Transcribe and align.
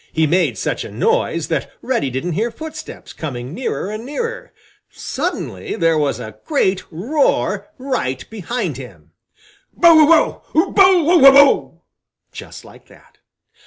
He 0.11 0.25
made 0.25 0.57
such 0.57 0.83
a 0.83 0.89
noise 0.89 1.47
that 1.49 1.69
Reddy 1.83 2.09
didn't 2.09 2.31
hear 2.31 2.49
footsteps 2.49 3.13
coming 3.13 3.53
nearer 3.53 3.91
and 3.91 4.03
nearer. 4.03 4.51
Suddenly 4.89 5.75
there 5.75 5.95
was 5.95 6.19
a 6.19 6.39
great 6.43 6.83
roar 6.91 7.67
right 7.77 8.27
behind 8.31 8.77
him. 8.77 9.11
"Bow, 9.71 10.03
wow, 10.07 10.41
wow! 10.55 10.69
Bow, 10.71 11.03
wow, 11.03 11.17
wow, 11.19 11.31
wow!" 11.31 11.81
just 12.31 12.65
like 12.65 12.87
that. 12.87 13.19